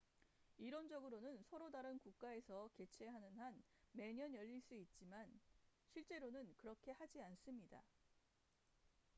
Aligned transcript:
이론적으로는 0.57 1.43
서로 1.43 1.69
다른 1.69 1.99
국가에서 1.99 2.71
개최하는 2.73 3.31
한 3.33 3.61
매년 3.91 4.33
열릴 4.33 4.59
수 4.59 4.73
있지만 4.75 5.31
실제로는 5.85 6.55
그렇게 6.57 6.89
하지 6.93 7.21
않습니다 7.21 7.83